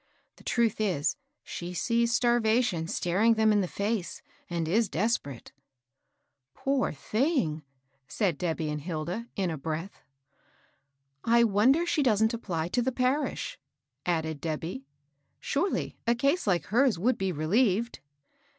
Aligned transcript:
The 0.37 0.43
truth 0.43 0.81
is, 0.81 1.15
she 1.43 1.75
sees 1.75 2.11
starvation 2.11 2.87
staring 2.87 3.35
them 3.35 3.51
in 3.53 3.61
the 3.61 3.67
face 3.67 4.23
and 4.49 4.67
is 4.67 4.89
desperate."" 4.89 5.51
Poor 6.55 6.91
thing 6.91 7.61
I" 7.61 7.69
said 8.07 8.39
Debby 8.39 8.67
and 8.71 8.81
Hilda, 8.81 9.27
in 9.35 9.51
a 9.51 9.59
breath." 9.59 10.01
I 11.37 11.43
wonder 11.43 11.85
she 11.85 12.01
doesn't 12.01 12.33
apply 12.33 12.69
to 12.69 12.81
the 12.81 12.91
parish,'* 12.91 13.59
202 14.05 14.09
MABEL 14.09 14.09
K08B. 14.09 14.17
added 14.17 14.41
Debby. 14.41 14.79
^^ 14.79 14.83
Surely 15.39 15.97
a 16.07 16.15
case 16.15 16.47
like 16.47 16.63
hers 16.65 16.97
would 16.97 17.19
be 17.19 17.31
relieved 17.31 17.99